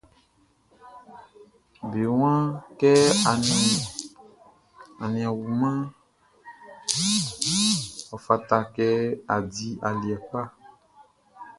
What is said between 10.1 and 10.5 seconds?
kpa.